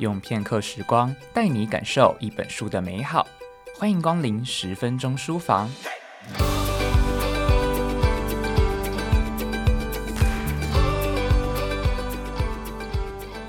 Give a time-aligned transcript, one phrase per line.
[0.00, 3.28] 用片刻时光带你感受一本书的美好，
[3.78, 5.70] 欢迎光临十分钟书房。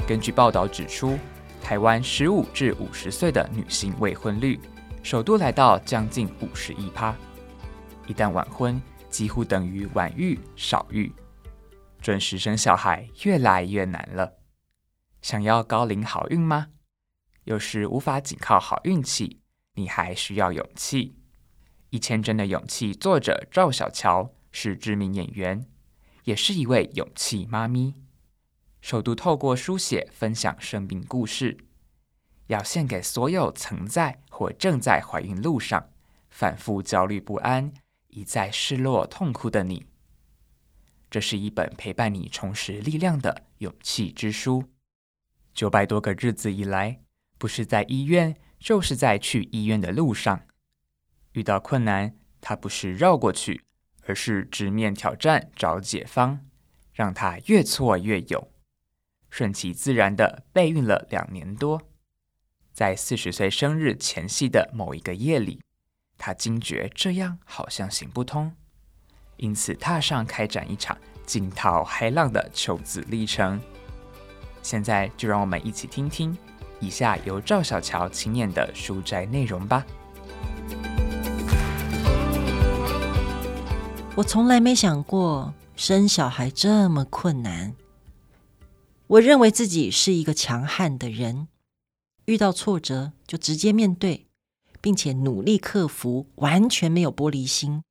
[0.06, 1.18] 根据报道指出，
[1.64, 4.60] 台湾十五至五十岁的女性未婚率
[5.02, 7.16] 首度来到将近五十一趴，
[8.08, 8.80] 一旦晚婚，
[9.10, 11.10] 几乎等于晚育少育，
[12.02, 14.41] 准时生小孩越来越难了。
[15.22, 16.70] 想要高龄好运吗？
[17.44, 19.40] 有时无法仅靠好运气，
[19.76, 21.16] 你还需要勇气。
[21.90, 25.68] 一千帧的勇气，作者赵小乔是知名演员，
[26.23, 27.94] 也是一位勇气妈咪。
[28.81, 31.58] 首度透过书写分享生命故事，
[32.48, 35.90] 要献给所有曾在或正在怀孕路上
[36.30, 37.72] 反复焦虑不安、
[38.08, 39.86] 一再失落痛哭的你。
[41.12, 44.64] 这是一本陪伴你重拾力量的勇气之书。
[45.54, 47.02] 九百多个日子以来，
[47.38, 50.42] 不是在医院，就是在去医院的路上。
[51.34, 53.64] 遇到困难，他不是绕过去，
[54.06, 56.40] 而是直面挑战，找解方，
[56.94, 58.48] 让他越挫越勇。
[59.30, 61.81] 顺其自然的备孕了两年多，
[62.73, 65.62] 在四十岁生日前夕的某一个夜里，
[66.18, 68.53] 他惊觉这样好像行不通，
[69.38, 73.62] 因此踏上开展一场惊涛骇浪的求子历程。
[74.62, 76.38] 现在就让我们一起听听
[76.80, 79.86] 以下由赵小乔亲念的书摘内容吧。
[84.16, 87.73] 我从来没想过生小孩这么困难。
[89.08, 91.48] 我认为自己是一个强悍的人，
[92.25, 94.28] 遇到挫折就直接面对，
[94.80, 97.84] 并且努力克服，完全没有玻璃心，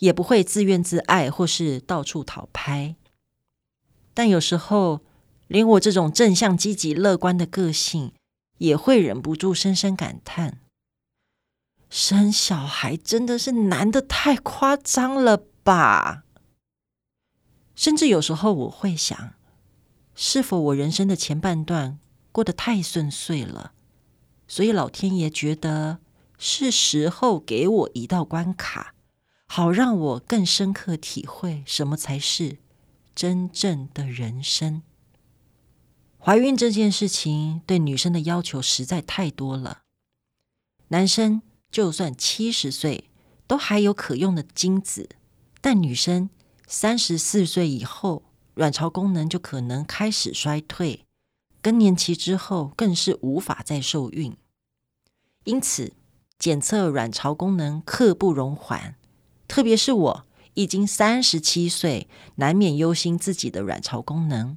[0.00, 2.96] 也不会自怨自艾或是到处讨拍。
[4.12, 5.00] 但有时候，
[5.48, 8.12] 连我这种正向、积极、乐观的个性，
[8.58, 10.60] 也会忍不住深深感叹：
[11.88, 16.24] 生小孩真的是难的太夸张了吧？
[17.74, 19.34] 甚至有时候我会想。
[20.18, 21.98] 是否我人生的前半段
[22.32, 23.72] 过得太顺遂了，
[24.48, 25.98] 所以老天爷觉得
[26.38, 28.94] 是时候给我一道关卡，
[29.46, 32.56] 好让我更深刻体会什么才是
[33.14, 34.82] 真正的人生。
[36.26, 39.82] 怀孕这件事情对女生的要求实在太多了，
[40.88, 43.04] 男生就算七十岁
[43.46, 45.08] 都还有可用的精子，
[45.60, 46.28] 但女生
[46.66, 48.24] 三十四岁以后。
[48.54, 51.04] 卵巢功能就可能开始衰退，
[51.60, 54.34] 更年期之后更是无法再受孕。
[55.44, 55.92] 因此，
[56.38, 58.96] 检测卵巢功能刻不容缓。
[59.46, 64.56] 特别是我已经三十七岁，难免忧心自己的卵巢功能。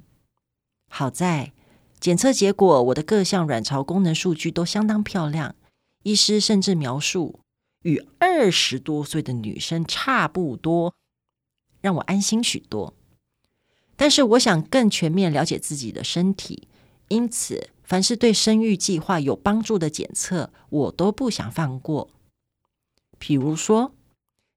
[0.88, 1.52] 好在
[2.00, 5.54] 检测结果，我的各项卵巢功能数据都相当漂亮，
[6.02, 7.40] 医师甚至描述
[7.82, 10.94] 与二十多岁的女生差不多，
[11.82, 12.94] 让我安心许多。
[13.96, 16.68] 但是我想更全面了解自己的身体，
[17.08, 22.08] 因此凡是对生育计划有帮助的检测，我都不想放过。
[23.18, 23.92] 比如说，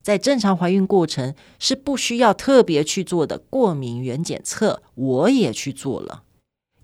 [0.02, 6.24] 在正常怀孕过程是不需要特别去做的过敏原检测，我也去做了。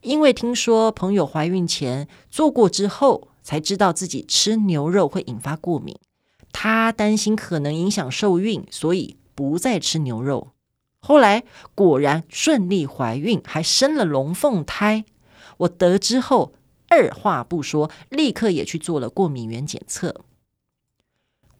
[0.02, 5.98] 因为听说朋友怀孕前做过之后，才知道自己吃牛肉会引发过敏，
[6.52, 10.52] 他担心可能影响受孕，所以不再吃牛肉。
[11.00, 11.44] 后来
[11.76, 15.06] 果然顺利怀孕，还生了龙凤胎。
[15.58, 16.54] 我得知后，
[16.88, 20.22] 二话不说，立刻也去做了过敏原检测。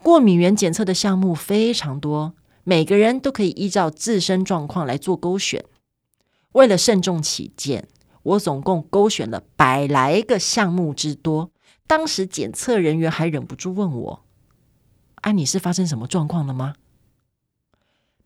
[0.02, 2.34] 过敏原检测的项目非常多，
[2.64, 5.66] 每个人都可以依照自身状况来做勾选。
[6.54, 7.88] 为了慎重起见，
[8.30, 11.52] 我总共勾选了百来个项目之多。
[11.88, 14.26] 当时检测人员还忍不住问我
[15.22, 16.76] ：“啊，你是发生什么状况了吗？”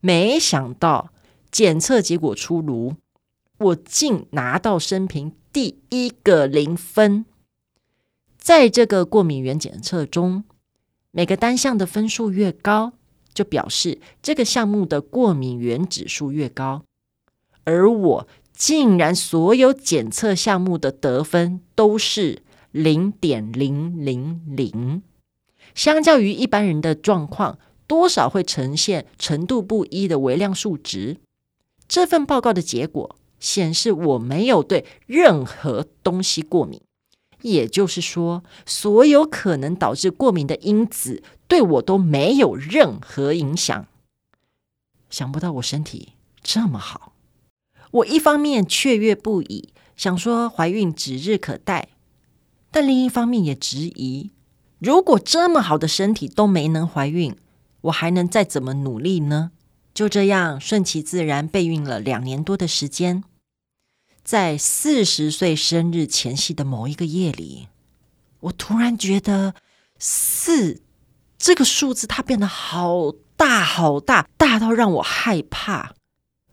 [0.00, 1.10] 没想到
[1.50, 2.96] 检测结果出炉，
[3.56, 7.24] 我竟拿到生平第一个零分。
[8.36, 10.44] 在这个过敏原检测中，
[11.12, 12.92] 每个单项的分数越高，
[13.32, 16.82] 就表示这个项目的过敏原指数越高。
[17.64, 25.02] 而我竟然所有检测项目的得分都是零点零零零，
[25.74, 27.58] 相较于一般人的状况。
[27.86, 31.18] 多少会呈现程度不一的微量数值。
[31.86, 36.80] 这份报告的结果显示，我没有对任何东西过敏，
[37.42, 43.86] 也就是说，所有可能导致过敏的因子对我都没有任何影响。
[45.10, 47.12] 想不到我身体这么好，
[47.94, 51.90] 我一方面雀跃不已，想说怀孕指日可待，
[52.72, 54.30] 但另一方面也质疑：
[54.80, 57.36] 如果这么好的身体都没能怀孕，
[57.82, 59.52] 我还能再怎么努力呢？
[59.94, 63.22] 就这样顺其自然备孕了两年多的时间，
[64.24, 67.68] 在四十岁生日前夕的某一个夜里，
[68.40, 69.54] 我突然觉得
[70.00, 70.82] 四
[71.38, 75.94] 这个数字它变得好大好大，大到让我害怕。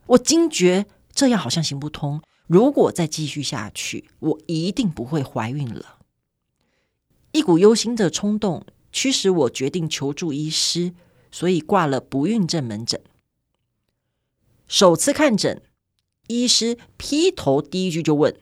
[0.05, 5.99] 我惊觉这样好像行不通，如果再继续下去，我一定不会怀孕了。
[7.31, 10.93] 一股忧心的冲动驱使我决定求助医师，
[11.31, 13.01] 所以挂了不孕症门诊。
[14.67, 15.61] 首次看诊，
[16.27, 18.37] 医师劈头第一句就问：“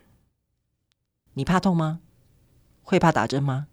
[1.33, 1.99] 你怕痛吗？
[2.81, 3.67] 会怕打针吗？”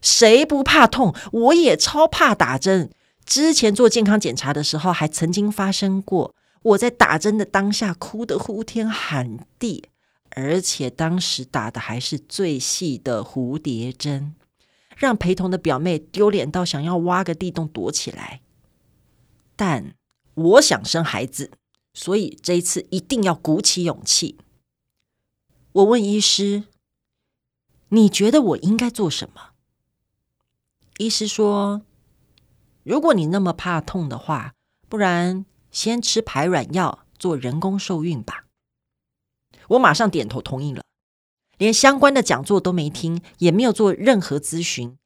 [0.00, 1.14] 谁不怕痛？
[1.32, 2.90] 我也超怕打针。
[3.24, 9.84] 之前做健康检查的时候，还曾经发生过我在打针的当下哭得呼天喊地，
[10.30, 14.34] 而且当时打的还是最细的蝴蝶针，
[14.96, 18.42] 让陪同的表妹丢脸到想要挖个地洞躲起来。
[19.56, 19.94] 但
[20.34, 21.52] 我想生孩子。
[21.94, 24.38] 所以这一次一定要鼓起勇气。
[25.72, 26.64] 我问医师
[27.90, 29.50] ：“你觉得我应该做什么？”
[30.96, 31.82] 医师说
[32.82, 34.54] ：“如果你那么怕痛的话，
[34.88, 38.44] 不然先吃排卵药做人工受孕吧。”
[39.70, 40.84] 我马上点头同意了，
[41.58, 44.96] 连相关的讲座都没听，也没有做任何咨询，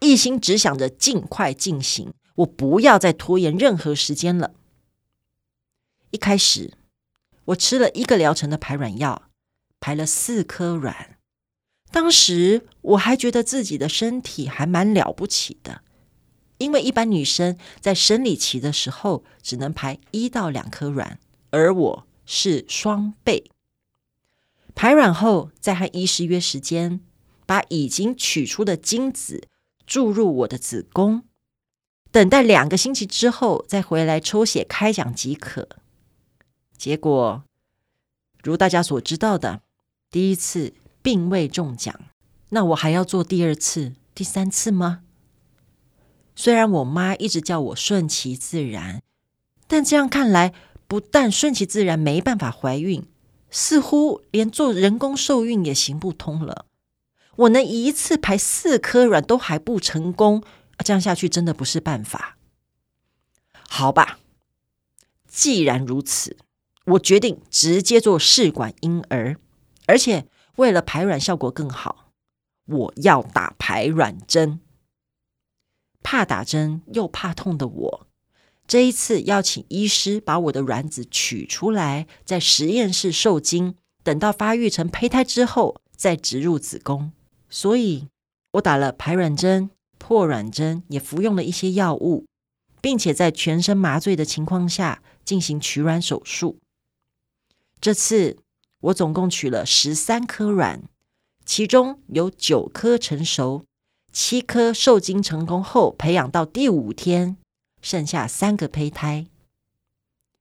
[0.00, 4.52] 一心只想着尽快进行，我不要再拖延任何时间了。
[6.10, 6.78] 一开始，
[7.46, 9.28] 我吃了一个疗程的排卵药，
[9.80, 11.18] 排了四颗卵。
[11.90, 15.82] 当时我还觉得自己的身体还蛮了不起的，
[16.58, 21.18] 因为一般女生在生理期的时候只能排一到两颗卵，
[21.50, 23.50] 而我是双倍。
[24.74, 27.00] 排卵后，再和医师约时间，
[27.46, 29.48] 把已经取出的精子
[29.86, 31.22] 注入我的子宫，
[32.10, 35.68] 等待两个星期之后再回来抽血开奖即可。
[36.76, 37.44] 结果，
[38.42, 39.62] 如大家所知道的，
[40.10, 41.98] 第一次并未中奖，
[42.50, 45.02] 那我还要做第二次、第三次吗？
[46.36, 49.02] 虽然我妈一直叫我顺其自然，
[49.66, 50.52] 但这样看来，
[50.86, 53.04] 不但顺其自然没办法怀孕，
[53.50, 56.66] 似乎连做人工受孕也行不通了。
[57.36, 60.44] 我能一次排四颗卵都还不成功，
[60.84, 62.36] 这样下去真的不是办法。
[63.68, 64.20] 好吧，
[65.26, 66.36] 既然如此。
[66.92, 69.38] 我决定直接做试管婴儿，
[69.86, 72.12] 而且为了排卵效果更好，
[72.64, 74.60] 我要打排卵针。
[76.08, 78.06] 怕打针又怕痛的我，
[78.68, 83.74] 这一次要请医师把我的卵子取出来，在实验室受精，
[84.04, 87.10] 等到发育成胚胎之后再植入子宫。
[87.50, 88.06] 所以，
[88.52, 89.68] 我打了排卵针、
[89.98, 92.24] 破卵针，也服用了一些药物，
[92.80, 96.60] 并且在全身麻醉的情况下进行取卵手术。
[97.80, 98.36] 这次
[98.78, 100.84] 我总共取了十三颗卵，
[101.44, 103.64] 其中有九颗成熟，
[104.18, 107.36] 七颗受精成功后培养到第五天，
[107.82, 109.26] 剩下三个胚胎。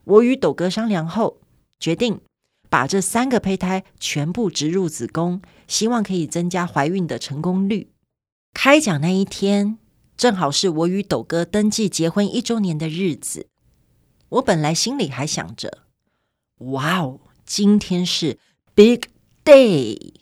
[0.05, 1.41] 我与斗哥商量后，
[1.77, 2.21] 决定
[2.69, 7.91] 把这三个胚胎全部植入子宫，希望可以增加怀孕的成功率。
[8.53, 9.77] 开奖那一天，
[10.15, 13.49] 正好是我与斗哥登记结婚一周年的日子。
[14.29, 15.79] 我本来心里还想着，
[16.59, 17.19] 哇哦！
[17.45, 18.39] 今天是
[18.73, 19.01] Big
[19.43, 20.13] Day，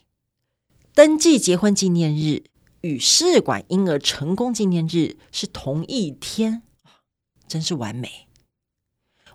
[0.92, 2.42] 登记结婚纪念日
[2.84, 6.62] 与试管婴儿成功纪念日是同一天，
[7.48, 8.28] 真是完美。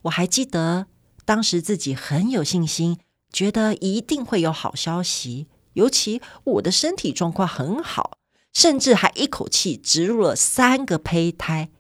[0.04, 0.86] 我还记得
[1.26, 3.00] 当时自己很有信心，
[3.34, 8.20] 觉得一定会有好消息，尤其我的身体状况很好，
[8.54, 11.72] 甚至还一口气植入了三个胚胎，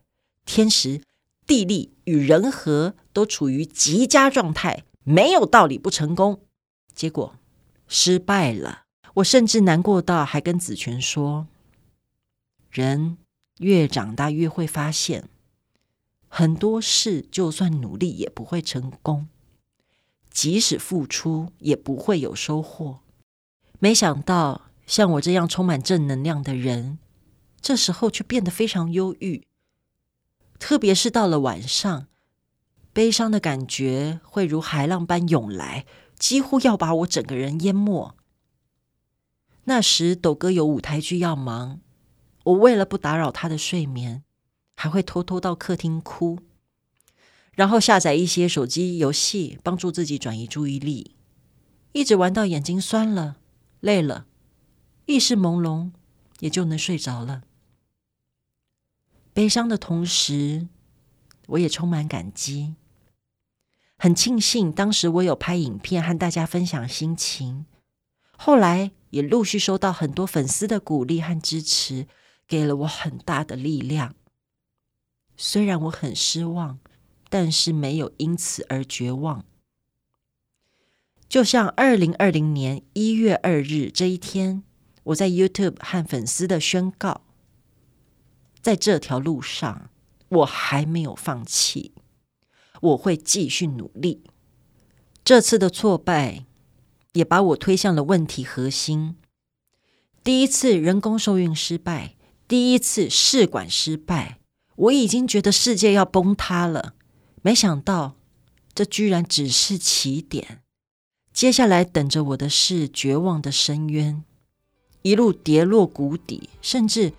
[0.45, 1.03] 天时、
[1.45, 4.85] 地利与人和都处于极佳状态。
[5.03, 6.41] 没有道理不成功，
[6.95, 7.35] 结果
[7.87, 8.85] 失败了。
[9.15, 11.47] 我甚至难过到还跟子权说
[12.69, 13.17] ：“人
[13.57, 15.29] 越长大越会发现，
[16.27, 19.27] 很多事就算努力也不会成功，
[20.29, 22.99] 即使付出也不会有收获。”
[23.79, 26.99] 没想到像我这样充满正能量的人，
[27.61, 29.45] 这时候却变得非常忧郁，
[30.59, 32.07] 特别是到了晚上。
[32.91, 35.85] 悲伤的感觉会如海浪般涌来，
[36.17, 38.15] 几乎要把我整个人淹没。
[39.65, 41.79] 那时，斗哥有舞台剧要忙，
[42.49, 44.23] 我为了不打扰他的睡眠，
[44.75, 46.39] 还会偷偷到客厅哭，
[47.51, 51.15] 然后下载一些手机游戏，帮助自己转移注意力，
[51.91, 53.37] 一直玩到眼睛酸了、
[53.81, 54.25] 累了，
[55.05, 55.91] 意识朦胧，
[56.39, 57.43] 也就能睡着了。
[59.33, 60.67] 悲伤的同时，
[61.47, 62.73] 我也充满感激，
[63.95, 67.65] 很庆幸当时我有拍影片和大家分享心情。
[68.35, 72.07] 后来也陆续收到很多粉丝的鼓励和支持，
[72.49, 74.15] 给了我很大的力量。
[75.37, 76.79] 虽然我很失望，
[77.29, 79.45] 但是没有因此而绝望。
[81.29, 84.63] 就像二零二零年一月二日这一天，
[85.03, 87.21] 我在 YouTube 和粉丝的宣告，
[88.61, 89.91] 在这条路上，
[90.29, 91.93] 我还没有放弃，
[92.81, 94.23] 我会继续努力。
[95.23, 96.45] 这次的挫败
[97.13, 99.15] 也把我推向了问题核心。
[100.23, 102.15] 第一次人工受孕失败，
[102.49, 104.39] 第一次试管失败，
[104.75, 106.95] 我已经觉得世界要崩塌了。
[107.43, 108.15] 没想到，
[108.73, 110.63] 这居然只是起点。
[111.31, 114.23] 接下来等着我的是绝望的深渊，
[115.03, 117.13] 一路跌落谷底，甚至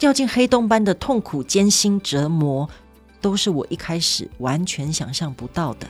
[0.00, 2.68] 掉进黑洞般的痛苦、艰辛、折磨，
[3.20, 5.86] 都是我一开始完全想象不到的。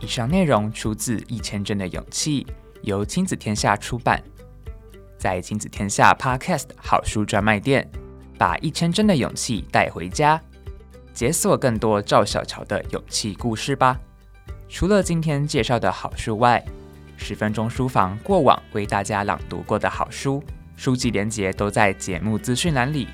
[0.00, 2.44] 以上内容出自《一千帧的勇气》，
[2.82, 4.22] 由亲子天下出版，
[5.18, 7.88] 在亲子天下 Podcast 好书专卖店，
[8.38, 10.40] 把一千帧的勇气带回家。
[11.12, 13.98] 解锁更多赵小乔的勇气故事吧！
[14.68, 16.62] 除了今天介绍的好书外，
[17.16, 20.44] 十分钟书房过往为大家朗读过的好书，
[20.76, 23.08] 书籍连结都在节目资讯栏里。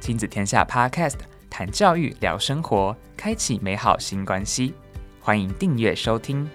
[0.00, 1.16] 亲子天下 Podcast
[1.50, 4.74] 谈教育、聊生活，开启美好新关系。
[5.24, 6.50] 欢迎订阅收听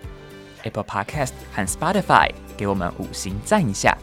[0.64, 3.98] Apple Podcast 和 Spotify，给我们五星赞一下。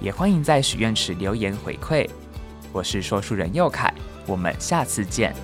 [0.00, 2.08] 也欢迎在许愿池留言回馈。
[2.72, 3.92] 我是说书人佑凯，
[4.28, 5.34] 我们下次见。